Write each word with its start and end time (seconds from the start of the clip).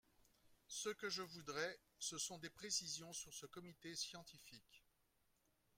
Ce 0.67 0.89
que 0.89 1.09
je 1.11 1.21
voudrais, 1.21 1.79
ce 1.99 2.17
sont 2.17 2.39
des 2.39 2.49
précisions 2.49 3.13
sur 3.13 3.35
ce 3.35 3.45
comité 3.45 3.95
scientifique. 3.95 4.83